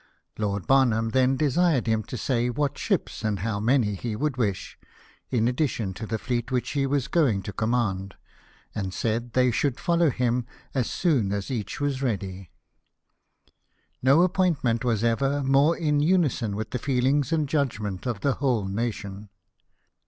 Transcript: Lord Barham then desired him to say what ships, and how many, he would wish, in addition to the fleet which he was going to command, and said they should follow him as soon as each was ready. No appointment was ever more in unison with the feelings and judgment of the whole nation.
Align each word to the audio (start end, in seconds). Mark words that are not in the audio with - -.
Lord 0.39 0.65
Barham 0.65 1.09
then 1.09 1.37
desired 1.37 1.85
him 1.85 2.01
to 2.05 2.17
say 2.17 2.49
what 2.49 2.75
ships, 2.75 3.23
and 3.23 3.41
how 3.41 3.59
many, 3.59 3.93
he 3.93 4.15
would 4.15 4.35
wish, 4.35 4.75
in 5.29 5.47
addition 5.47 5.93
to 5.93 6.07
the 6.07 6.17
fleet 6.17 6.51
which 6.51 6.71
he 6.71 6.87
was 6.87 7.07
going 7.07 7.43
to 7.43 7.53
command, 7.53 8.15
and 8.73 8.95
said 8.95 9.33
they 9.33 9.51
should 9.51 9.79
follow 9.79 10.09
him 10.09 10.47
as 10.73 10.89
soon 10.89 11.31
as 11.31 11.51
each 11.51 11.79
was 11.79 12.01
ready. 12.01 12.49
No 14.01 14.23
appointment 14.23 14.83
was 14.83 15.03
ever 15.03 15.43
more 15.43 15.77
in 15.77 15.99
unison 15.99 16.55
with 16.55 16.71
the 16.71 16.79
feelings 16.79 17.31
and 17.31 17.47
judgment 17.47 18.07
of 18.07 18.21
the 18.21 18.33
whole 18.41 18.65
nation. 18.65 19.29